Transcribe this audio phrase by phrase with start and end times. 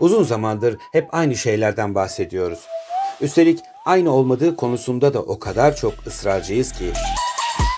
[0.00, 2.58] Uzun zamandır hep aynı şeylerden bahsediyoruz.
[3.20, 6.92] Üstelik aynı olmadığı konusunda da o kadar çok ısrarcıyız ki.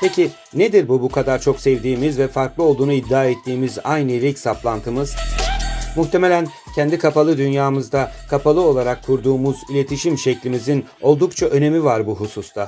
[0.00, 5.16] Peki nedir bu bu kadar çok sevdiğimiz ve farklı olduğunu iddia ettiğimiz aynı ilik saplantımız?
[5.96, 12.66] Muhtemelen kendi kapalı dünyamızda kapalı olarak kurduğumuz iletişim şeklimizin oldukça önemi var bu hususta.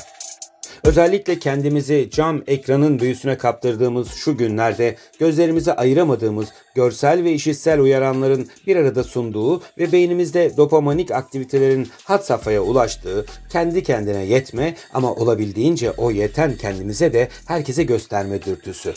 [0.85, 8.77] Özellikle kendimizi cam ekranın büyüsüne kaptırdığımız şu günlerde gözlerimizi ayıramadığımız görsel ve işitsel uyaranların bir
[8.77, 16.11] arada sunduğu ve beynimizde dopamanik aktivitelerin hat safhaya ulaştığı, kendi kendine yetme ama olabildiğince o
[16.11, 18.95] yeten kendimize de herkese gösterme dürtüsü.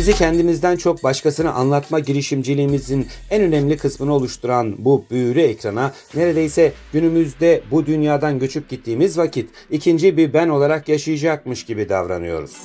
[0.00, 7.60] Bizi kendimizden çok başkasına anlatma girişimciliğimizin en önemli kısmını oluşturan bu büyülü ekrana neredeyse günümüzde
[7.70, 12.56] bu dünyadan göçüp gittiğimiz vakit ikinci bir ben olarak yaşayacakmış gibi davranıyoruz.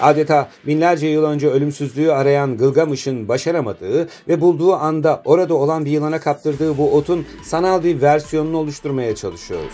[0.00, 6.20] Adeta binlerce yıl önce ölümsüzlüğü arayan Gılgamış'ın başaramadığı ve bulduğu anda orada olan bir yılana
[6.20, 9.72] kaptırdığı bu otun sanal bir versiyonunu oluşturmaya çalışıyoruz.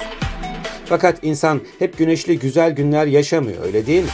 [0.86, 4.10] Fakat insan hep güneşli güzel günler yaşamıyor öyle değil mi?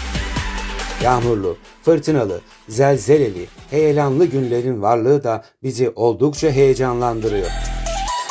[1.02, 7.50] Yağmurlu, fırtınalı, zelzeleli, heyelanlı günlerin varlığı da bizi oldukça heyecanlandırıyor.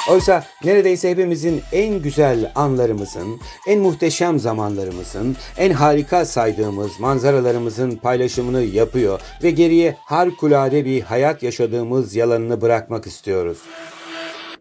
[0.09, 9.21] Oysa neredeyse hepimizin en güzel anlarımızın, en muhteşem zamanlarımızın, en harika saydığımız manzaralarımızın paylaşımını yapıyor
[9.43, 13.57] ve geriye harikulade bir hayat yaşadığımız yalanını bırakmak istiyoruz.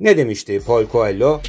[0.00, 1.40] Ne demişti Paul Coelho?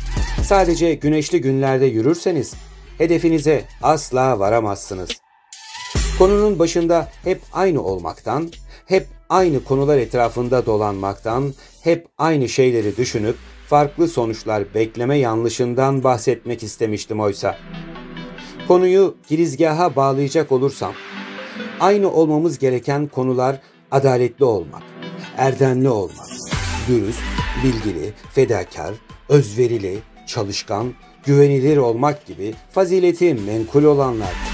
[0.44, 2.54] Sadece güneşli günlerde yürürseniz
[2.98, 5.21] hedefinize asla varamazsınız.
[6.22, 8.52] Konunun başında hep aynı olmaktan,
[8.86, 13.36] hep aynı konular etrafında dolanmaktan, hep aynı şeyleri düşünüp
[13.68, 17.58] farklı sonuçlar bekleme yanlışından bahsetmek istemiştim oysa.
[18.68, 20.94] Konuyu girizgaha bağlayacak olursam,
[21.80, 23.62] aynı olmamız gereken konular
[23.92, 24.84] adaletli olmak,
[25.38, 26.28] erdemli olmak,
[26.88, 27.24] dürüst,
[27.64, 28.94] bilgili, fedakar,
[29.30, 30.94] özverili, çalışkan,
[31.26, 34.51] güvenilir olmak gibi fazileti menkul olanlar.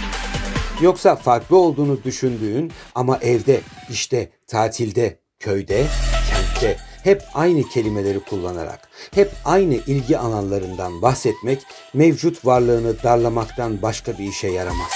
[0.82, 5.86] Yoksa farklı olduğunu düşündüğün ama evde, işte, tatilde, köyde,
[6.32, 11.62] kentte hep aynı kelimeleri kullanarak, hep aynı ilgi alanlarından bahsetmek
[11.94, 14.92] mevcut varlığını darlamaktan başka bir işe yaramaz.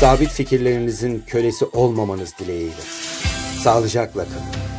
[0.00, 2.82] Sabit fikirlerinizin kölesi olmamanız dileğiyle.
[3.62, 4.69] Sağlıcakla kalın.